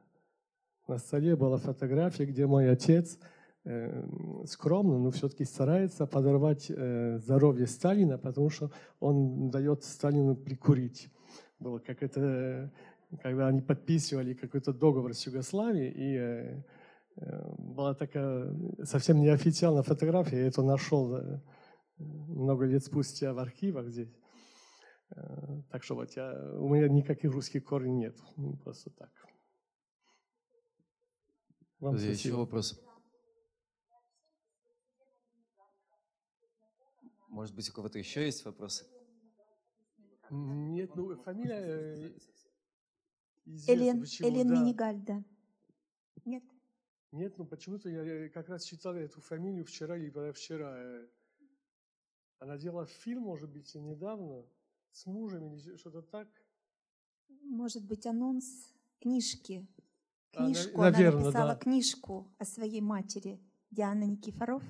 на 0.88 0.98
столе 0.98 1.36
была 1.36 1.58
фотография, 1.58 2.26
где 2.26 2.46
мой 2.46 2.70
отец– 2.70 3.18
Э, 3.64 4.04
скромно, 4.48 4.98
но 4.98 5.12
все-таки 5.12 5.46
старается 5.46 6.08
подорвать 6.08 6.66
э, 6.70 7.20
здоровье 7.20 7.68
Сталина, 7.68 8.18
потому 8.18 8.50
что 8.50 8.72
он 9.00 9.52
дает 9.52 9.84
Сталину 9.84 10.36
прикурить. 10.36 11.10
Было 11.60 11.78
как 11.78 12.02
это, 12.02 12.72
когда 13.22 13.48
они 13.50 13.62
подписывали 13.62 14.34
какой-то 14.34 14.74
договор 14.74 15.14
с 15.14 15.28
Югославией, 15.28 15.94
и 15.96 16.64
была 17.16 17.94
такая 17.94 18.56
совсем 18.84 19.22
неофициальная 19.22 19.84
фотография, 19.84 20.38
я 20.38 20.48
это 20.48 20.64
нашел 20.64 21.42
много 21.98 22.66
лет 22.66 22.84
спустя 22.84 23.34
в 23.34 23.40
архивах 23.40 23.90
здесь. 23.90 24.14
Так 25.70 25.84
что 25.84 25.96
вот 25.96 26.12
я, 26.12 26.34
у 26.54 26.74
меня 26.74 26.88
никаких 26.88 27.32
русских 27.32 27.66
корней 27.66 27.94
нет, 27.94 28.18
просто 28.64 28.90
так. 28.92 29.12
Вам 31.80 31.96
Еще 31.96 32.34
вопрос. 32.34 32.80
Может 37.28 37.56
быть, 37.56 37.70
у 37.70 37.74
кого-то 37.74 37.98
еще 37.98 38.26
есть 38.26 38.46
вопросы? 38.46 38.86
Нет, 40.30 40.96
ну 40.96 41.16
фамилия... 41.24 41.56
Э, 41.56 42.18
Элен, 43.68 44.04
Элен 44.20 44.48
да. 44.48 44.54
Минигальда. 44.54 45.24
Нет? 46.26 46.44
Нет, 47.12 47.38
ну 47.38 47.46
почему-то 47.46 47.90
я 47.90 48.30
как 48.30 48.48
раз 48.50 48.64
читал 48.64 48.96
эту 48.96 49.20
фамилию 49.22 49.66
вчера 49.66 49.98
или 49.98 50.32
вчера. 50.32 50.74
Э. 50.78 51.08
Она 52.40 52.58
делала 52.58 52.86
фильм, 52.86 53.24
может 53.24 53.50
быть, 53.50 53.76
недавно 53.76 54.46
с 54.92 55.06
мужем 55.06 55.54
или 55.54 55.76
что-то 55.76 56.02
так. 56.02 56.28
Может 57.44 57.86
быть, 57.86 58.06
анонс 58.06 58.74
книжки. 59.00 59.68
Книжку. 60.32 60.82
А, 60.82 60.92
наверное, 60.92 61.20
она 61.20 61.26
написала 61.26 61.54
да. 61.54 61.60
книжку 61.60 62.34
о 62.38 62.46
своей 62.46 62.82
матери 62.82 63.42
Диана 63.72 64.06
Никифоров 64.06 64.64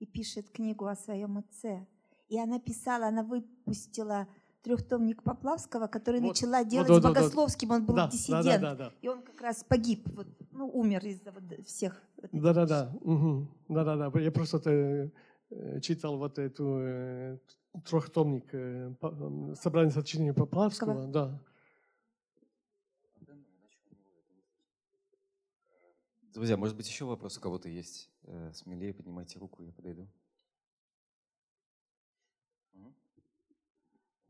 и 0.00 0.06
пишет 0.06 0.50
книгу 0.50 0.86
о 0.86 0.96
своем 0.96 1.38
отце. 1.38 1.86
И 2.28 2.38
она 2.38 2.58
писала, 2.58 3.06
она 3.06 3.22
выпустила 3.22 4.28
трехтомник 4.68 5.22
Поплавского, 5.22 5.86
который 5.86 6.20
вот, 6.20 6.28
начала 6.28 6.62
делать 6.62 6.90
вот, 6.90 7.00
с 7.00 7.04
Богословским. 7.04 7.70
Он 7.70 7.86
был 7.86 7.94
да, 7.94 8.08
диссидент. 8.08 8.44
Да, 8.44 8.58
да, 8.58 8.74
да, 8.74 8.74
да. 8.74 8.92
И 9.00 9.08
он 9.08 9.22
как 9.22 9.40
раз 9.40 9.64
погиб, 9.64 10.06
вот, 10.14 10.26
ну, 10.52 10.68
умер 10.68 11.06
из-за 11.06 11.32
вот 11.32 11.66
всех. 11.66 12.02
Да-да-да. 12.32 12.92
Угу. 13.00 13.48
Да-да-да. 13.68 14.20
Я 14.20 14.30
просто 14.30 14.58
э, 14.68 15.80
читал 15.80 16.18
вот 16.18 16.38
эту 16.38 16.78
э, 16.80 17.38
трехтомник 17.86 18.48
э, 18.52 18.92
собрание 19.58 19.90
сочинений 19.90 20.32
Поплавского. 20.32 21.06
Да. 21.06 21.42
Друзья, 26.34 26.58
может 26.58 26.76
быть, 26.76 26.88
еще 26.88 27.06
вопрос 27.06 27.38
у 27.38 27.40
кого-то 27.40 27.70
есть? 27.70 28.10
Э, 28.24 28.52
смелее 28.52 28.92
поднимайте 28.92 29.38
руку, 29.38 29.62
я 29.62 29.72
подойду. 29.72 30.06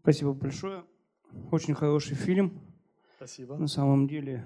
Спасибо 0.09 0.33
большое. 0.33 0.87
Очень 1.53 1.75
хороший 1.75 2.17
фильм. 2.17 2.63
Спасибо. 3.17 3.59
На 3.59 3.67
самом 3.67 4.09
деле 4.09 4.43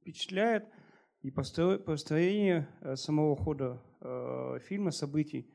впечатляет. 0.00 0.64
И 1.20 1.30
построение 1.30 2.66
э, 2.80 2.96
самого 2.96 3.36
хода 3.36 3.78
э, 4.00 4.58
фильма, 4.64 4.90
событий, 4.90 5.52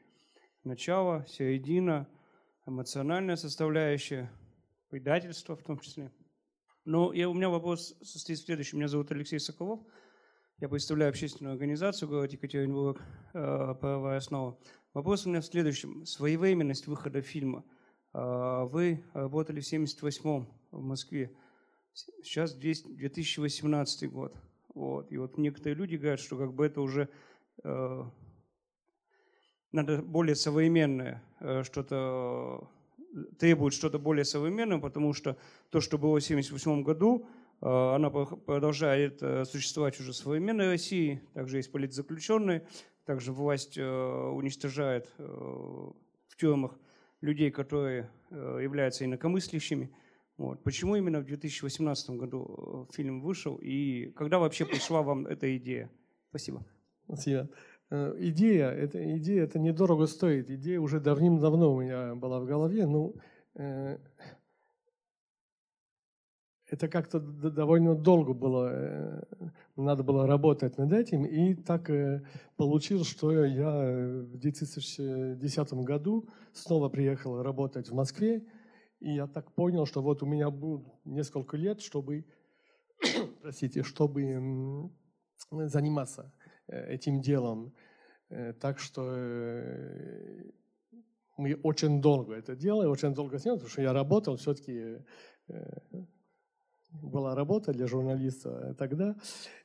начало, 0.63 1.25
середина, 1.27 2.07
эмоциональная 2.67 3.35
составляющая, 3.35 4.31
предательство 4.89 5.55
в 5.55 5.63
том 5.63 5.79
числе. 5.79 6.11
Но 6.85 7.13
я, 7.13 7.27
у 7.31 7.33
меня 7.33 7.49
вопрос 7.49 7.97
состоит 8.03 8.37
в 8.37 8.45
следующем. 8.45 8.77
Меня 8.77 8.89
зовут 8.89 9.11
Алексей 9.11 9.39
Соколов. 9.39 9.79
Я 10.59 10.69
представляю 10.69 11.09
общественную 11.09 11.53
организацию 11.53 12.09
город 12.09 12.31
Екатеринбург 12.31 13.01
э, 13.33 13.73
«Правовая 13.81 14.17
основа». 14.17 14.59
Вопрос 14.93 15.25
у 15.25 15.29
меня 15.31 15.41
в 15.41 15.45
следующем. 15.45 16.05
Своевременность 16.05 16.85
выхода 16.85 17.23
фильма. 17.23 17.63
Э, 18.13 18.65
вы 18.65 19.03
работали 19.13 19.59
в 19.59 19.71
78-м 19.71 20.47
в 20.71 20.81
Москве. 20.81 21.31
Сейчас 21.93 22.53
2018 22.53 24.11
год. 24.11 24.35
Вот. 24.73 25.11
И 25.11 25.17
вот 25.17 25.37
некоторые 25.37 25.75
люди 25.75 25.95
говорят, 25.95 26.19
что 26.19 26.37
как 26.37 26.53
бы 26.53 26.65
это 26.65 26.81
уже 26.81 27.09
э, 27.63 28.03
надо 29.71 30.01
более 30.01 30.35
современное, 30.35 31.23
э, 31.39 31.63
что-то 31.63 32.69
требует 33.37 33.75
что-то 33.75 33.99
более 33.99 34.25
современное, 34.25 34.79
потому 34.79 35.13
что 35.13 35.37
то, 35.69 35.81
что 35.81 35.99
было 35.99 36.19
в 36.19 36.23
1978 36.23 36.83
году, 36.83 37.27
Э, 37.63 37.95
она 37.95 38.09
продолжает 38.09 39.23
э, 39.23 39.45
существовать 39.45 39.97
уже 39.99 40.11
в 40.11 40.15
современной 40.15 40.67
России. 40.67 41.21
Также 41.33 41.57
есть 41.57 41.71
политзаключенные. 41.71 42.67
Также 43.05 43.31
власть 43.31 43.77
э, 43.77 43.83
уничтожает 43.83 45.09
в 45.17 46.35
тюрьмах 46.37 46.77
людей, 47.23 47.51
которые 47.51 48.09
являются 48.29 49.05
инакомыслящими. 49.05 49.89
Вот. 50.37 50.63
Почему 50.63 50.95
именно 50.95 51.19
в 51.19 51.25
2018 51.25 52.09
году 52.11 52.87
э, 52.89 52.93
фильм 52.93 53.21
вышел 53.21 53.59
и 53.61 54.11
когда 54.15 54.39
вообще 54.39 54.65
пришла 54.65 55.03
вам 55.03 55.27
эта 55.27 55.55
идея? 55.57 55.91
Спасибо. 56.29 56.65
Спасибо. 57.05 57.49
Э, 57.91 58.15
идея, 58.17 58.69
это, 58.69 59.17
идея, 59.17 59.43
это 59.43 59.59
недорого 59.59 60.07
стоит. 60.07 60.49
Идея 60.49 60.79
уже 60.79 60.99
давным-давно 60.99 61.73
у 61.73 61.81
меня 61.81 62.15
была 62.15 62.39
в 62.39 62.45
голове. 62.45 62.87
Ну, 62.87 63.15
э, 63.53 63.99
это 66.73 66.87
как-то 66.87 67.19
довольно 67.19 67.93
долго 67.93 68.33
было, 68.33 68.69
э, 68.71 69.23
надо 69.75 70.01
было 70.01 70.25
работать 70.25 70.75
над 70.79 70.91
этим. 70.91 71.23
И 71.23 71.53
так 71.53 71.87
э, 71.91 72.23
получилось, 72.57 73.07
что 73.07 73.45
я 73.45 73.69
в 74.23 74.37
2010 74.37 75.73
году 75.73 76.27
снова 76.51 76.89
приехал 76.89 77.43
работать 77.43 77.89
в 77.89 77.93
Москве. 77.93 78.43
И 78.99 79.13
я 79.13 79.27
так 79.27 79.51
понял, 79.51 79.85
что 79.85 80.01
вот 80.01 80.23
у 80.23 80.25
меня 80.25 80.49
будет 80.49 80.87
несколько 81.05 81.57
лет, 81.57 81.79
чтобы, 81.79 82.25
простите, 83.43 83.83
чтобы 83.83 84.89
заниматься 85.51 86.33
э, 86.67 86.95
этим 86.95 87.21
делом. 87.21 87.73
Так 88.61 88.79
что 88.79 89.01
мы 91.37 91.53
очень 91.61 92.01
долго 92.01 92.33
это 92.33 92.55
делали, 92.55 92.87
очень 92.87 93.13
долго 93.13 93.37
сняли, 93.37 93.57
потому 93.57 93.69
что 93.69 93.83
я 93.83 93.93
работал 93.93 94.37
все-таки 94.37 94.97
была 97.01 97.35
работа 97.35 97.73
для 97.73 97.87
журналиста 97.87 98.75
тогда. 98.77 99.15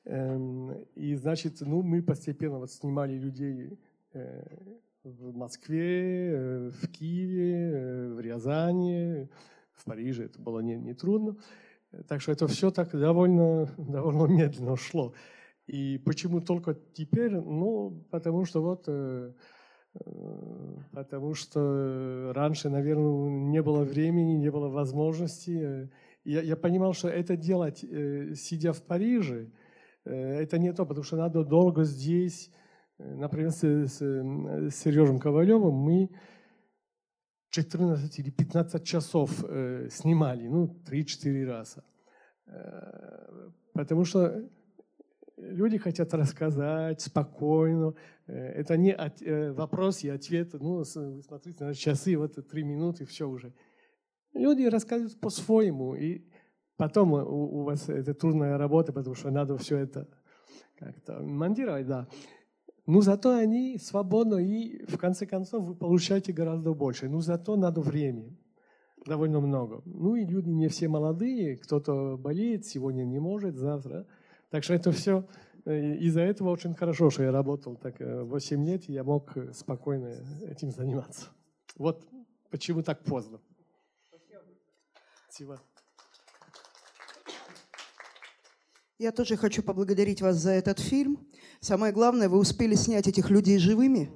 Эм, 0.04 0.73
и, 0.94 1.14
значит, 1.14 1.61
ну, 1.61 1.82
мы 1.82 2.02
постепенно 2.02 2.58
вот 2.58 2.70
снимали 2.70 3.14
людей 3.14 3.78
э, 4.12 4.42
в 5.04 5.37
Москве, 5.37 6.32
э, 6.32 6.70
в 6.70 6.88
Киеве, 6.88 7.73
э, 7.73 8.14
в 8.14 8.20
Рязани, 8.20 9.28
в 9.73 9.85
Париже. 9.85 10.25
Это 10.25 10.40
было 10.40 10.61
не, 10.61 10.76
не 10.76 10.94
трудно. 10.94 11.37
Так 12.06 12.20
что 12.20 12.32
это 12.32 12.47
все 12.47 12.70
так 12.70 12.90
довольно, 12.92 13.68
довольно 13.78 14.26
медленно 14.26 14.76
шло. 14.76 15.12
И 15.66 15.99
почему 15.99 16.40
только 16.40 16.75
теперь? 16.94 17.32
Ну, 17.32 18.04
потому 18.11 18.44
что 18.44 18.62
вот 18.62 18.88
потому 20.92 21.35
что 21.35 22.32
раньше, 22.35 22.68
наверное, 22.68 23.30
не 23.30 23.62
было 23.62 23.85
времени, 23.85 24.35
не 24.35 24.50
было 24.50 24.68
возможности 24.68 25.90
я, 26.25 26.42
я 26.42 26.56
понимал, 26.56 26.92
что 26.92 27.08
это 27.08 27.37
делать, 27.37 27.84
э, 27.84 28.34
сидя 28.34 28.72
в 28.72 28.82
Париже, 28.82 29.50
э, 30.04 30.12
это 30.12 30.58
не 30.58 30.72
то, 30.72 30.87
потому 30.87 31.04
что 31.04 31.16
надо 31.16 31.44
долго 31.44 31.84
здесь. 31.84 32.50
Э, 32.98 33.14
например, 33.14 33.50
с, 33.50 33.62
с, 33.62 33.98
Сережем 34.70 35.18
Ковалевым 35.18 35.75
мы 35.75 36.10
14 37.50 38.18
или 38.18 38.30
15 38.30 38.84
часов 38.84 39.44
э, 39.44 39.88
снимали, 39.90 40.48
ну, 40.48 40.82
3-4 40.87 41.44
раза. 41.46 41.84
Э, 42.46 43.50
потому 43.72 44.04
что 44.04 44.48
люди 45.37 45.78
хотят 45.78 46.12
рассказать 46.14 47.00
спокойно. 47.00 47.94
Это 48.26 48.76
не 48.76 48.92
от, 48.92 49.22
э, 49.22 49.52
вопрос 49.52 50.04
и 50.04 50.08
ответ. 50.08 50.52
Ну, 50.54 50.76
вы 50.76 50.84
смотрите 51.22 51.64
на 51.64 51.75
часы, 51.75 52.16
вот 52.16 52.34
3 52.34 52.64
минуты, 52.64 53.06
все 53.06 53.28
уже. 53.28 53.52
Люди 54.35 54.64
рассказывают 54.64 55.18
по-своему, 55.20 55.94
и 55.94 56.25
потом 56.76 57.12
у, 57.12 57.61
у 57.61 57.62
вас 57.64 57.88
это 57.88 58.14
трудная 58.14 58.58
работа, 58.58 58.92
потому 58.92 59.14
что 59.14 59.30
надо 59.30 59.56
все 59.56 59.78
это 59.78 60.08
как-то 60.76 61.20
монтировать, 61.20 61.87
да. 61.87 62.08
Но 62.87 63.02
зато 63.02 63.35
они 63.35 63.76
свободны, 63.78 64.47
и 64.47 64.87
в 64.87 64.97
конце 64.97 65.26
концов 65.26 65.62
вы 65.64 65.75
получаете 65.75 66.32
гораздо 66.32 66.73
больше. 66.73 67.08
Но 67.08 67.20
зато 67.20 67.54
надо 67.56 67.82
время, 67.82 68.35
довольно 69.04 69.40
много. 69.40 69.82
Ну 69.85 70.14
и 70.14 70.25
люди 70.25 70.49
не 70.49 70.68
все 70.68 70.88
молодые, 70.88 71.58
кто-то 71.58 72.16
болеет, 72.16 72.64
сегодня 72.64 73.04
не 73.04 73.18
может, 73.18 73.56
завтра. 73.56 74.06
Так 74.49 74.64
что 74.64 74.73
это 74.73 74.90
все 74.92 75.26
э, 75.66 75.97
из-за 75.97 76.23
этого 76.23 76.49
очень 76.49 76.75
хорошо, 76.75 77.11
что 77.11 77.25
я 77.25 77.30
работал 77.30 77.76
так 77.76 77.96
8 78.00 78.62
э, 78.62 78.64
лет, 78.64 78.88
и 78.88 78.94
я 78.94 79.05
мог 79.05 79.37
спокойно 79.52 80.14
этим 80.46 80.70
заниматься. 80.70 81.26
Вот 81.76 82.07
почему 82.50 82.83
так 82.83 83.05
поздно. 83.05 83.38
Спасибо. 85.38 85.61
Я 88.98 89.12
тоже 89.12 89.37
хочу 89.37 89.62
поблагодарить 89.62 90.20
вас 90.20 90.35
за 90.35 90.51
этот 90.51 90.81
фильм. 90.81 91.29
Самое 91.61 91.92
главное, 91.92 92.29
вы 92.29 92.38
успели 92.38 92.74
снять 92.74 93.07
этих 93.07 93.31
людей 93.31 93.59
живыми. 93.61 94.11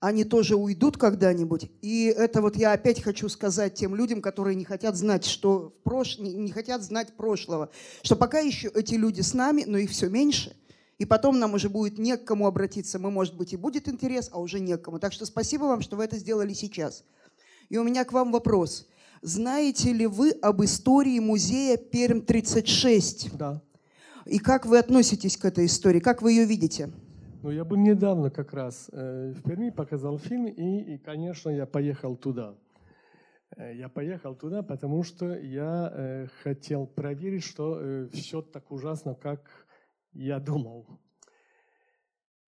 Они 0.00 0.24
тоже 0.24 0.56
уйдут 0.56 0.96
когда-нибудь. 0.96 1.70
И 1.82 2.06
это 2.06 2.40
вот 2.40 2.56
я 2.56 2.72
опять 2.72 3.02
хочу 3.02 3.28
сказать 3.28 3.74
тем 3.74 3.94
людям, 3.94 4.22
которые 4.22 4.54
не 4.54 4.64
хотят 4.64 4.96
знать, 4.96 5.26
что 5.26 5.68
в 5.68 5.82
прош... 5.82 6.18
не 6.18 6.50
хотят 6.50 6.82
знать 6.82 7.14
прошлого, 7.14 7.70
что 8.02 8.16
пока 8.16 8.38
еще 8.38 8.68
эти 8.68 8.94
люди 8.94 9.20
с 9.20 9.34
нами, 9.34 9.64
но 9.66 9.76
их 9.76 9.90
все 9.90 10.08
меньше. 10.08 10.56
И 10.96 11.04
потом 11.04 11.38
нам 11.38 11.52
уже 11.52 11.68
будет 11.68 11.98
не 11.98 12.16
к 12.16 12.24
кому 12.24 12.46
обратиться. 12.46 12.98
Мы, 12.98 13.10
может 13.10 13.36
быть, 13.36 13.52
и 13.52 13.58
будет 13.58 13.86
интерес, 13.86 14.30
а 14.32 14.40
уже 14.40 14.60
не 14.60 14.78
к 14.78 14.82
кому. 14.82 14.98
Так 14.98 15.12
что 15.12 15.26
спасибо 15.26 15.64
вам, 15.64 15.82
что 15.82 15.96
вы 15.96 16.04
это 16.04 16.16
сделали 16.16 16.54
сейчас. 16.54 17.04
И 17.68 17.76
у 17.76 17.84
меня 17.84 18.06
к 18.06 18.12
вам 18.12 18.32
вопрос. 18.32 18.86
Знаете 19.26 19.90
ли 19.94 20.06
вы 20.06 20.32
об 20.42 20.62
истории 20.62 21.18
музея 21.18 21.78
Перм-36? 21.78 23.34
Да. 23.34 23.62
И 24.26 24.38
как 24.38 24.66
вы 24.66 24.78
относитесь 24.78 25.38
к 25.38 25.46
этой 25.46 25.64
истории? 25.64 25.98
Как 25.98 26.20
вы 26.20 26.32
ее 26.32 26.44
видите? 26.44 26.90
Ну, 27.42 27.50
я 27.50 27.64
был 27.64 27.78
недавно 27.78 28.28
как 28.28 28.52
раз 28.52 28.90
э, 28.92 29.32
в 29.34 29.42
Перми, 29.42 29.70
показал 29.70 30.18
фильм, 30.18 30.44
и, 30.44 30.96
и, 30.96 30.98
конечно, 30.98 31.48
я 31.48 31.64
поехал 31.64 32.16
туда. 32.16 32.54
Э, 33.56 33.74
я 33.74 33.88
поехал 33.88 34.34
туда, 34.34 34.62
потому 34.62 35.02
что 35.04 35.34
я 35.34 35.90
э, 35.90 36.26
хотел 36.42 36.86
проверить, 36.86 37.44
что 37.44 38.06
все 38.12 38.42
так 38.42 38.70
ужасно, 38.70 39.14
как 39.14 39.40
я 40.12 40.38
думал. 40.38 40.86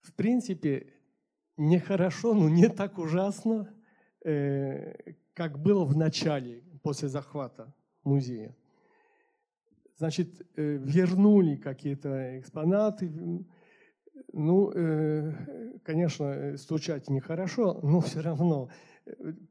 В 0.02 0.12
принципе, 0.12 0.92
нехорошо, 1.56 2.34
но 2.34 2.50
не 2.50 2.68
так 2.68 2.98
ужасно, 2.98 3.66
как 5.36 5.58
было 5.58 5.84
в 5.84 5.94
начале, 5.94 6.62
после 6.82 7.08
захвата 7.08 7.72
музея. 8.04 8.56
Значит, 9.98 10.30
э, 10.56 10.78
вернули 10.78 11.56
какие-то 11.56 12.38
экспонаты. 12.40 13.12
Ну, 14.32 14.72
э, 14.74 15.32
конечно, 15.84 16.56
стучать 16.56 17.10
нехорошо, 17.10 17.80
но 17.82 18.00
все 18.00 18.20
равно. 18.20 18.70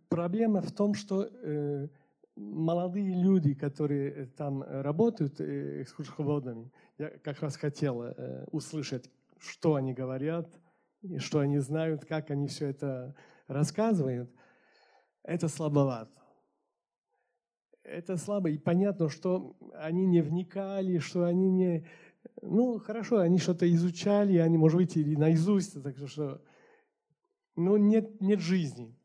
Проблема 0.09 0.61
в 0.61 0.71
том, 0.71 0.95
что 0.95 1.23
э, 1.23 1.87
молодые 2.35 3.13
люди, 3.21 3.53
которые 3.53 4.25
там 4.37 4.63
работают 4.63 5.39
экскурсоводами, 5.39 6.71
я 6.97 7.09
как 7.09 7.41
раз 7.41 7.57
хотел 7.57 8.03
услышать, 8.51 9.11
что 9.37 9.75
они 9.75 9.93
говорят, 9.93 10.49
что 11.17 11.39
они 11.39 11.59
знают, 11.59 12.05
как 12.05 12.31
они 12.31 12.47
все 12.47 12.69
это 12.69 13.15
рассказывают– 13.47 14.31
это 15.25 15.47
слабовато. 15.47 16.11
Это 17.83 18.17
слабо, 18.17 18.49
и 18.49 18.57
понятно, 18.57 19.09
что 19.09 19.55
они 19.73 20.05
не 20.05 20.21
вникали, 20.21 20.97
что 20.99 21.25
они 21.25 21.49
не... 21.51 21.87
Ну, 22.41 22.79
хорошо, 22.79 23.19
они 23.19 23.37
что-то 23.37 23.71
изучали, 23.71 24.37
они, 24.37 24.57
может 24.57 24.77
быть, 24.77 24.97
или 24.97 25.15
наизусть, 25.15 25.81
так 25.83 25.95
что... 26.07 26.41
Но 27.55 27.77
нет, 27.77 28.19
нет 28.21 28.39
жизни. 28.39 28.97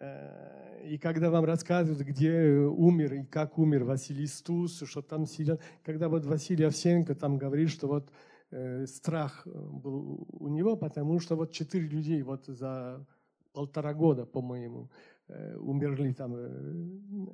Э, 0.00 0.82
и 0.86 0.98
когда 0.98 1.30
вам 1.30 1.44
рассказывают, 1.44 2.00
где 2.00 2.50
умер 2.60 3.14
и 3.14 3.24
как 3.24 3.58
умер 3.58 3.84
Василий 3.84 4.26
Стус, 4.26 4.82
что 4.84 5.02
там 5.02 5.26
сидят... 5.26 5.60
Когда 5.84 6.08
вот 6.08 6.24
Василий 6.24 6.64
Овсенко 6.64 7.14
там 7.14 7.36
говорит, 7.36 7.68
что 7.68 7.88
вот 7.88 8.10
э, 8.50 8.86
страх 8.86 9.46
был 9.46 10.26
у 10.30 10.48
него, 10.48 10.76
потому 10.76 11.20
что 11.20 11.36
вот 11.36 11.52
четыре 11.52 11.86
людей 11.86 12.22
вот 12.22 12.46
за 12.46 13.06
полтора 13.52 13.92
года, 13.92 14.24
по-моему, 14.24 14.90
Э, 15.30 15.56
умерли 15.56 16.12
там 16.12 16.34
э, 16.34 16.48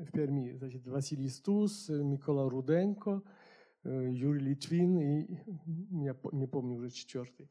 в 0.04 0.10
Перми, 0.10 0.56
значит, 0.56 0.82
Стус, 1.32 1.88
Микола 1.88 2.50
Руденко, 2.50 3.22
э, 3.84 4.08
Юрий 4.10 4.40
Литвин 4.40 4.98
и, 4.98 5.38
я 6.04 6.16
не 6.32 6.48
помню 6.48 6.76
уже 6.76 6.90
четвертый. 6.90 7.48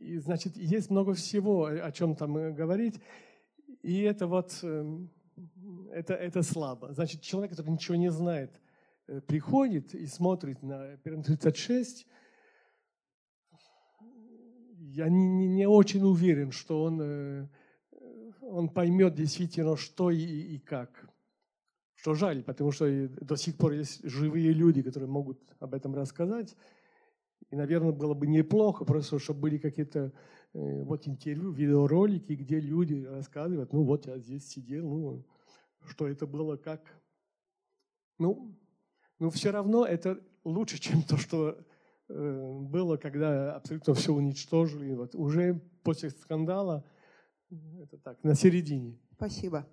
И, 0.00 0.18
значит, 0.18 0.56
есть 0.56 0.90
много 0.90 1.14
всего, 1.14 1.64
о 1.66 1.90
чем 1.90 2.14
там 2.14 2.54
говорить, 2.54 3.00
и 3.82 4.00
это 4.02 4.26
вот, 4.26 4.64
это, 5.92 6.14
это 6.14 6.42
слабо. 6.42 6.92
Значит, 6.92 7.20
человек, 7.20 7.50
который 7.50 7.70
ничего 7.70 7.96
не 7.96 8.10
знает, 8.10 8.60
приходит 9.26 9.94
и 9.94 10.06
смотрит 10.06 10.62
на 10.62 10.96
Перм 10.98 11.22
36, 11.22 12.06
я 14.78 15.08
не, 15.08 15.28
не, 15.28 15.48
не 15.48 15.68
очень 15.68 16.02
уверен, 16.02 16.50
что 16.50 16.82
он 16.82 17.48
он 18.50 18.68
поймет 18.68 19.14
действительно, 19.14 19.76
что 19.76 20.10
и, 20.10 20.18
и 20.18 20.58
как. 20.58 21.08
Что 21.94 22.14
жаль, 22.14 22.42
потому 22.42 22.72
что 22.72 23.08
до 23.08 23.36
сих 23.36 23.56
пор 23.56 23.72
есть 23.72 24.02
живые 24.02 24.52
люди, 24.52 24.82
которые 24.82 25.08
могут 25.08 25.38
об 25.58 25.74
этом 25.74 25.94
рассказать. 25.94 26.56
И, 27.50 27.56
наверное, 27.56 27.92
было 27.92 28.14
бы 28.14 28.26
неплохо 28.26 28.84
просто, 28.84 29.18
чтобы 29.18 29.40
были 29.40 29.58
какие-то 29.58 30.12
э, 30.54 30.82
вот 30.82 31.06
интервью, 31.06 31.52
видеоролики, 31.52 32.32
где 32.32 32.60
люди 32.60 33.04
рассказывают, 33.04 33.72
ну 33.72 33.84
вот 33.84 34.06
я 34.06 34.18
здесь 34.18 34.48
сидел, 34.48 34.88
ну 34.88 35.26
что 35.86 36.08
это 36.08 36.26
было, 36.26 36.56
как. 36.56 36.82
Ну, 38.18 38.56
ну 39.18 39.30
все 39.30 39.50
равно 39.50 39.84
это 39.84 40.20
лучше, 40.44 40.78
чем 40.80 41.02
то, 41.02 41.16
что 41.16 41.58
э, 42.08 42.58
было, 42.62 42.96
когда 42.96 43.56
абсолютно 43.56 43.94
все 43.94 44.12
уничтожили. 44.12 44.94
Вот 44.94 45.14
уже 45.14 45.60
после 45.82 46.10
скандала, 46.10 46.84
это 47.50 47.98
так, 47.98 48.22
на 48.22 48.34
середине. 48.34 48.98
Спасибо. 49.12 49.66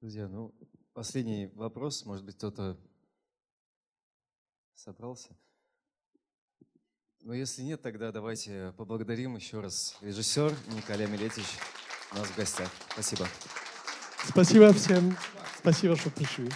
Друзья, 0.00 0.28
ну, 0.28 0.54
последний 0.94 1.48
вопрос. 1.54 2.06
Может 2.06 2.24
быть, 2.24 2.36
кто-то 2.36 2.80
собрался? 4.74 5.36
Но 7.22 7.34
если 7.34 7.62
нет, 7.62 7.82
тогда 7.82 8.10
давайте 8.10 8.72
поблагодарим 8.78 9.36
еще 9.36 9.60
раз 9.60 9.98
режиссер 10.00 10.56
Николя 10.74 11.06
Милетич 11.06 11.44
у 12.12 12.14
нас 12.16 12.28
в 12.28 12.36
гостях. 12.36 12.70
Спасибо. 12.92 13.26
Спасибо 14.26 14.72
всем. 14.72 15.14
Спасибо, 15.58 15.96
что 15.96 16.10
пришли. 16.10 16.48